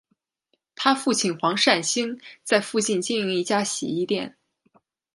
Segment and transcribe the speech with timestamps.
[0.73, 4.35] 她父亲黄善兴在附近经营一家洗衣店。